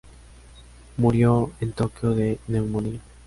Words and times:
Murió 0.97 1.51
en 1.59 1.73
Tokio 1.73 2.15
de 2.15 2.39
neumonía. 2.47 2.99